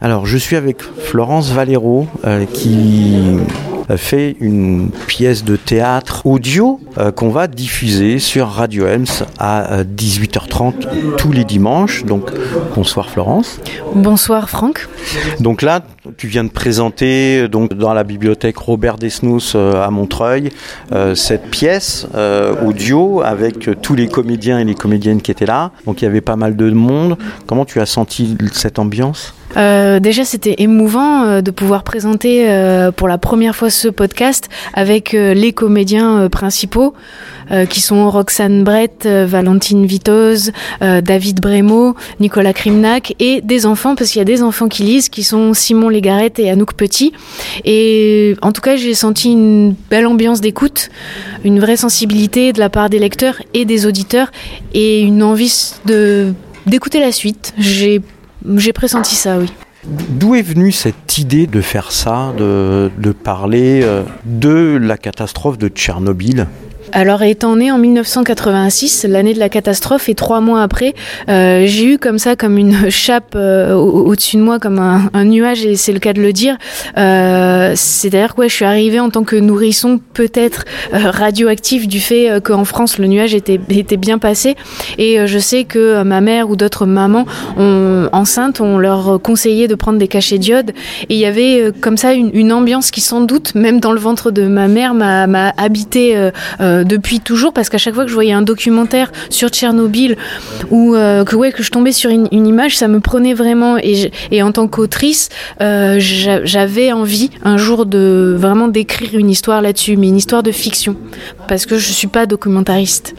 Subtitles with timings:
[0.00, 3.38] Alors, je suis avec Florence Valero euh, qui
[3.96, 10.72] fait une pièce de théâtre audio euh, qu'on va diffuser sur Radio Ems à 18h30
[10.86, 12.04] euh, tous les dimanches.
[12.04, 12.30] Donc
[12.74, 13.60] bonsoir Florence.
[13.94, 14.88] Bonsoir Franck.
[15.40, 15.80] Donc là,
[16.16, 20.50] tu viens de présenter donc dans la bibliothèque Robert Desnos euh, à Montreuil
[21.14, 22.06] cette pièce
[22.64, 25.72] audio avec tous les comédiens et les comédiennes qui étaient là.
[25.86, 27.16] Donc il y avait pas mal de monde.
[27.46, 29.34] Comment tu as senti cette ambiance?
[29.56, 34.48] Euh, déjà, c'était émouvant euh, de pouvoir présenter euh, pour la première fois ce podcast
[34.74, 36.94] avec les comédiens principaux
[37.68, 44.20] qui sont Roxane Brett, Valentine Vitoz, David Brémo, Nicolas Krimnak et des enfants, parce qu'il
[44.20, 47.12] y a des enfants qui lisent, qui sont Simon Légarette et Anouk Petit.
[47.64, 50.90] Et en tout cas, j'ai senti une belle ambiance d'écoute,
[51.44, 54.30] une vraie sensibilité de la part des lecteurs et des auditeurs
[54.72, 56.32] et une envie de
[56.66, 57.52] d'écouter la suite.
[57.58, 58.00] J'ai
[58.56, 59.52] j'ai pressenti ça, oui.
[59.84, 65.56] D'où est venue cette idée de faire ça, de, de parler euh, de la catastrophe
[65.56, 66.46] de Tchernobyl?
[66.92, 70.94] Alors, étant né en 1986, l'année de la catastrophe, et trois mois après,
[71.28, 75.64] euh, j'ai eu comme ça, comme une chape euh, au-dessus de moi, comme un, nuage,
[75.64, 76.56] et c'est le cas de le dire.
[76.98, 82.30] Euh, C'est-à-dire que je suis arrivée en tant que nourrisson, peut-être euh, radioactif, du fait
[82.30, 84.56] euh, qu'en France, le nuage était, était bien passé.
[84.98, 89.74] Et je sais que ma mère ou d'autres mamans ont, enceintes, on leur conseillé de
[89.74, 90.70] prendre des cachets d'iode.
[91.08, 94.00] Et il y avait comme ça une, une, ambiance qui, sans doute, même dans le
[94.00, 96.16] ventre de ma mère, m'a habité
[96.60, 100.16] euh, depuis toujours parce qu'à chaque fois que je voyais un documentaire sur Tchernobyl
[100.70, 104.10] ou euh, que ouais que je tombais sur une, image, ça me prenait vraiment et,
[104.30, 105.28] et en tant qu'autrice,
[105.60, 110.52] euh, j'avais envie un jour de vraiment d'écrire une histoire là-dessus, mais une histoire de
[110.52, 110.96] fiction
[111.48, 113.14] parce que je suis pas documentariste.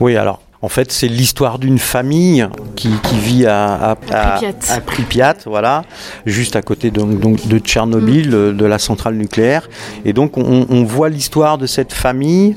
[0.00, 3.96] Oui, alors en fait, c'est l'histoire d'une famille qui, vit à,
[4.84, 5.36] Pripyat.
[5.46, 5.84] voilà,
[6.26, 8.56] juste à côté de, donc, de Tchernobyl, mm.
[8.56, 9.70] de la centrale nucléaire.
[10.04, 12.56] Et donc, on, on voit l'histoire de cette famille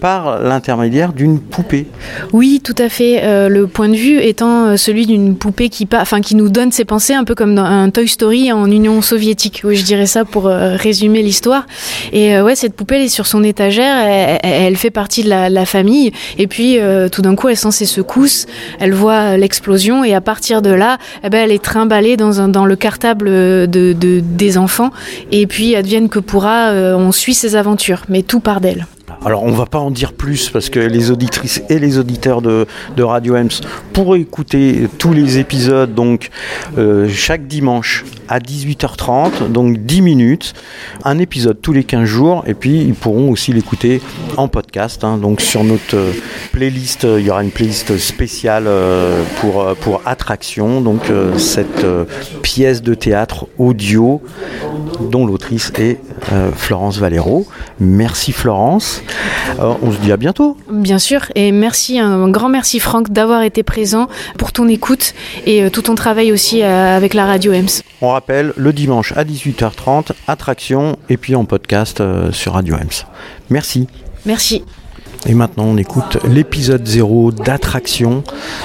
[0.00, 1.86] par l'intermédiaire d'une poupée.
[2.32, 3.22] Oui, tout à fait.
[3.22, 6.72] Euh, le point de vue étant euh, celui d'une poupée qui, enfin, qui nous donne
[6.72, 9.62] ses pensées, un peu comme dans un Toy Story en Union soviétique.
[9.64, 11.66] Oui, je dirais ça pour euh, résumer l'histoire.
[12.12, 13.96] Et ouais, cette poupée, elle est sur son étagère,
[14.42, 16.12] elle, fait partie de la, famille.
[16.38, 16.78] Et puis,
[17.10, 18.46] tout d'un coup, elle sent ses secousses,
[18.78, 22.76] elle voit l'explosion, et à partir de là, eh ben, elle est trimballée dans, le
[22.76, 24.90] cartable de, des enfants.
[25.32, 28.86] Et puis, advienne que pourra, on suit ses aventures, mais tout part d'elle.
[29.24, 32.66] Alors on va pas en dire plus parce que les auditrices et les auditeurs de,
[32.98, 33.50] Radio Ems
[33.92, 36.30] pourront écouter tous les épisodes donc
[36.76, 40.54] euh, chaque dimanche à 18h30, donc 10 minutes,
[41.04, 44.00] un épisode tous les 15 jours et puis ils pourront aussi l'écouter
[44.36, 45.04] en podcast.
[45.04, 45.18] Hein.
[45.18, 46.12] donc sur notre euh,
[46.52, 48.68] playlist, euh, il y aura une playlist spéciale
[49.40, 51.02] pour, pour Attraction, donc
[51.36, 51.86] cette
[52.42, 54.20] pièce de théâtre audio
[55.10, 56.00] dont l'autrice est
[56.54, 57.46] Florence Valero.
[57.78, 58.95] Merci Florence.
[59.58, 60.56] Euh, on se dit à bientôt.
[60.70, 64.08] Bien sûr, et merci, un grand merci Franck d'avoir été présent
[64.38, 65.14] pour ton écoute
[65.46, 67.82] et euh, tout ton travail aussi euh, avec la radio EMS.
[68.02, 72.02] On rappelle, le dimanche à 18h30, attraction et puis en podcast
[72.32, 73.06] sur Radio EMS.
[73.50, 73.86] Merci.
[74.24, 74.64] Merci.
[75.26, 78.22] Et maintenant, on écoute l'épisode 0 d'Attraction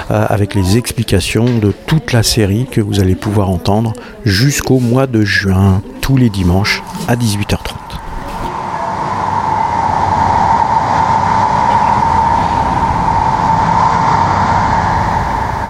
[0.10, 3.94] avec les explications de toute la série que vous allez pouvoir entendre
[4.26, 7.91] jusqu'au mois de juin, tous les dimanches à 18h30.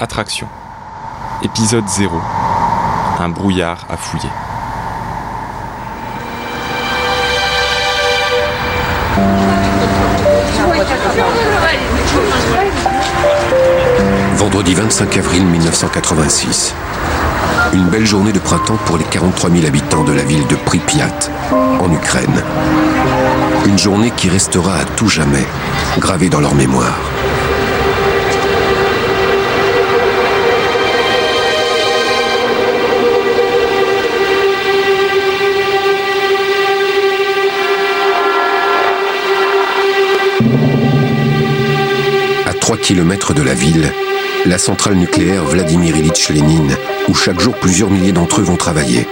[0.01, 0.47] Attraction.
[1.43, 2.19] Épisode 0.
[3.19, 4.29] Un brouillard à fouiller.
[14.37, 16.73] Vendredi 25 avril 1986.
[17.73, 21.29] Une belle journée de printemps pour les 43 000 habitants de la ville de Pripyat,
[21.51, 22.43] en Ukraine.
[23.67, 25.45] Une journée qui restera à tout jamais
[25.99, 27.10] gravée dans leur mémoire.
[42.71, 43.91] 3 km de la ville,
[44.45, 46.77] la centrale nucléaire Vladimir Ilyich Lénine,
[47.09, 49.09] où chaque jour plusieurs milliers d'entre eux vont travailler.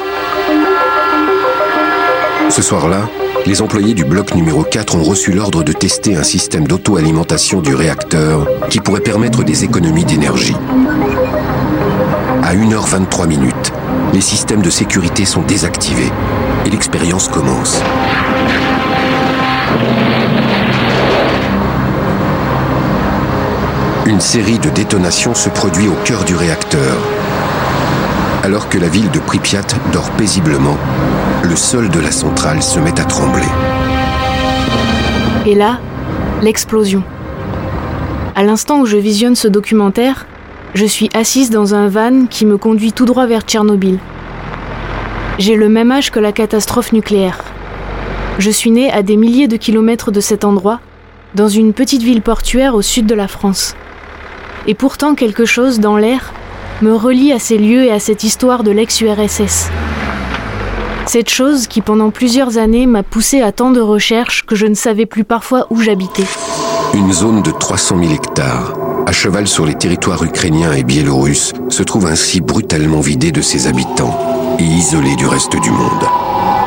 [2.50, 3.10] Ce soir-là,
[3.46, 7.76] les employés du bloc numéro 4 ont reçu l'ordre de tester un système d'auto-alimentation du
[7.76, 10.56] réacteur qui pourrait permettre des économies d'énergie.
[12.42, 13.74] À 1h23 minutes,
[14.14, 16.14] les systèmes de sécurité sont désactivés
[16.66, 17.82] et l'expérience commence.
[24.10, 26.98] Une série de détonations se produit au cœur du réacteur.
[28.42, 30.78] Alors que la ville de Pripyat dort paisiblement,
[31.44, 33.46] le sol de la centrale se met à trembler.
[35.46, 35.80] Et là,
[36.42, 37.04] l'explosion.
[38.36, 40.26] À l'instant où je visionne ce documentaire,
[40.74, 44.00] je suis assise dans un van qui me conduit tout droit vers Tchernobyl.
[45.38, 47.44] J'ai le même âge que la catastrophe nucléaire.
[48.40, 50.80] Je suis née à des milliers de kilomètres de cet endroit,
[51.36, 53.76] dans une petite ville portuaire au sud de la France.
[54.70, 56.32] Et pourtant quelque chose dans l'air
[56.84, 59.68] me relie à ces lieux et à cette histoire de l'ex-URSS.
[61.08, 64.76] Cette chose qui pendant plusieurs années m'a poussé à tant de recherches que je ne
[64.76, 66.28] savais plus parfois où j'habitais.
[66.94, 68.76] Une zone de 300 000 hectares,
[69.08, 73.66] à cheval sur les territoires ukrainiens et biélorusses, se trouve ainsi brutalement vidée de ses
[73.66, 74.20] habitants
[74.60, 76.06] et isolée du reste du monde.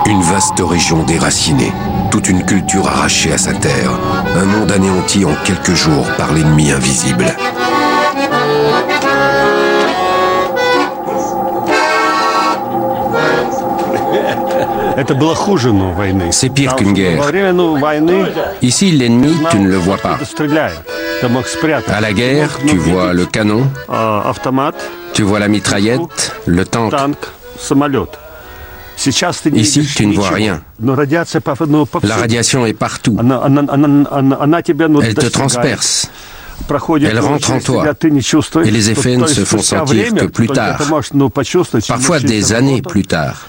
[0.06, 1.72] Une vaste région déracinée,
[2.10, 3.92] toute une culture arrachée à sa terre,
[4.34, 7.26] un monde anéanti en quelques jours par l'ennemi invisible.
[16.30, 17.22] C'est pire qu'une guerre.
[18.62, 20.18] Ici, l'ennemi, tu ne le vois pas.
[21.88, 23.66] À la guerre, tu vois le canon,
[25.12, 26.92] tu vois la mitraillette, le tank.
[29.54, 30.62] Ici, tu ne vois rien.
[32.02, 33.16] La radiation est partout.
[35.02, 36.10] Elle te transperce.
[36.68, 37.84] Elle rentre en toi.
[38.64, 40.78] Et les effets ne se font sentir que plus tard.
[41.88, 43.46] Parfois des années plus tard.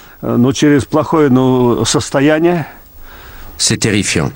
[3.58, 4.30] C'est terrifiant.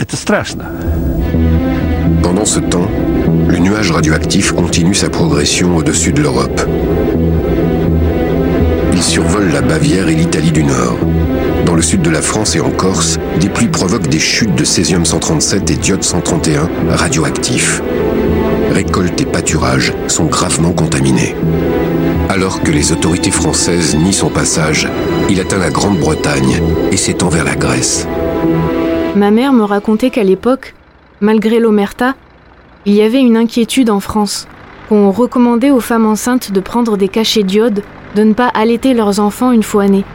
[2.21, 2.87] Pendant ce temps,
[3.47, 6.61] le nuage radioactif continue sa progression au-dessus de l'Europe.
[8.91, 10.97] Il survole la Bavière et l'Italie du Nord.
[11.65, 14.65] Dans le sud de la France et en Corse, des pluies provoquent des chutes de
[14.65, 17.81] césium-137 et d'iode-131 radioactifs.
[18.71, 21.35] Récoltes et pâturages sont gravement contaminés.
[22.29, 24.87] Alors que les autorités françaises nient son passage,
[25.29, 28.05] il atteint la Grande-Bretagne et s'étend vers la Grèce.
[29.15, 30.75] Ma mère me racontait qu'à l'époque,
[31.21, 32.15] malgré l'omerta,
[32.85, 34.47] il y avait une inquiétude en France,
[34.89, 37.81] qu'on recommandait aux femmes enceintes de prendre des cachets d'iode,
[38.15, 40.05] de ne pas allaiter leurs enfants une fois nés.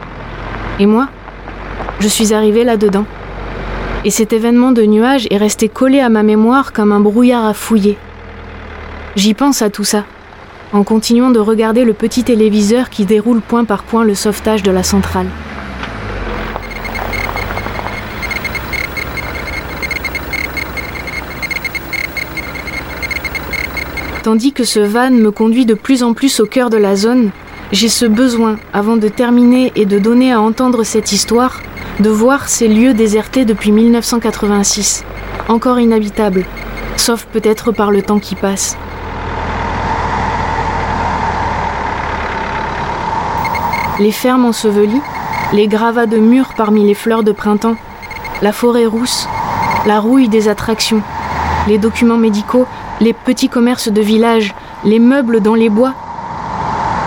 [0.79, 1.09] Et moi,
[1.99, 3.05] je suis arrivée là-dedans.
[4.05, 7.53] Et cet événement de nuages est resté collé à ma mémoire comme un brouillard à
[7.53, 7.97] fouiller.
[9.15, 10.05] J'y pense à tout ça,
[10.73, 14.71] en continuant de regarder le petit téléviseur qui déroule point par point le sauvetage de
[14.71, 15.27] la centrale.
[24.23, 27.29] Tandis que ce van me conduit de plus en plus au cœur de la zone,
[27.71, 31.61] j'ai ce besoin, avant de terminer et de donner à entendre cette histoire,
[31.99, 35.03] de voir ces lieux désertés depuis 1986,
[35.49, 36.45] encore inhabitables,
[36.95, 38.77] sauf peut-être par le temps qui passe.
[43.99, 45.01] Les fermes ensevelies,
[45.53, 47.75] les gravats de murs parmi les fleurs de printemps,
[48.41, 49.27] la forêt rousse,
[49.85, 51.03] la rouille des attractions,
[51.67, 52.65] les documents médicaux,
[53.01, 55.93] les petits commerces de village, les meubles dans les bois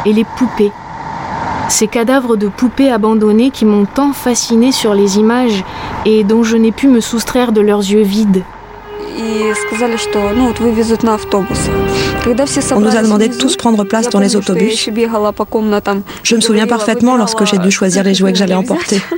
[0.04, 0.70] et les poupées.
[1.68, 5.64] Ces cadavres de poupées abandonnées qui m'ont tant fasciné sur les images
[6.04, 8.44] et dont je n'ai pu me soustraire de leurs yeux vides.
[12.72, 14.90] On nous a demandé de tous prendre place dans les autobus.
[16.22, 19.00] Je me souviens parfaitement lorsque j'ai dû choisir les jouets que j'allais emporter.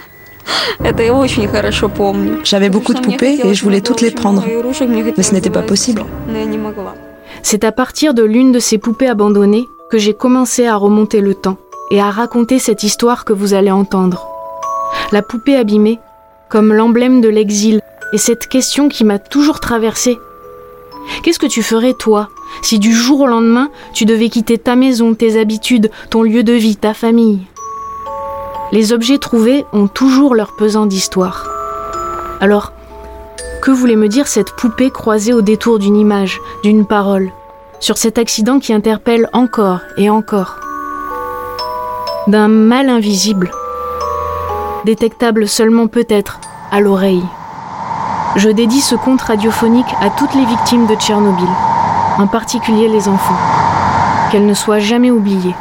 [2.45, 6.05] J'avais beaucoup de poupées et je voulais toutes les prendre, mais ce n'était pas possible.
[7.43, 11.35] C'est à partir de l'une de ces poupées abandonnées que j'ai commencé à remonter le
[11.35, 11.59] temps
[11.91, 14.27] et à raconter cette histoire que vous allez entendre.
[15.13, 15.99] La poupée abîmée,
[16.49, 17.81] comme l'emblème de l'exil,
[18.13, 20.19] et cette question qui m'a toujours traversée.
[21.23, 22.29] Qu'est-ce que tu ferais, toi,
[22.63, 26.53] si du jour au lendemain, tu devais quitter ta maison, tes habitudes, ton lieu de
[26.53, 27.47] vie, ta famille?
[28.73, 31.49] Les objets trouvés ont toujours leur pesant d'histoire.
[32.41, 32.73] Alors,
[33.63, 37.31] que voulait me dire cette poupée croisée au détour d'une image, d'une parole,
[37.81, 40.57] sur cet accident qui interpelle encore et encore?
[42.27, 43.51] D'un mal invisible,
[44.85, 46.39] détectable seulement peut-être
[46.71, 47.25] à l'oreille.
[48.37, 51.49] Je dédie ce conte radiophonique à toutes les victimes de Tchernobyl,
[52.19, 53.37] en particulier les enfants.
[54.31, 55.55] Qu'elles ne soient jamais oubliées.